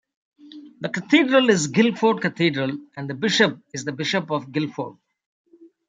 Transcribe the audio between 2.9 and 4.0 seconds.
and the bishop is the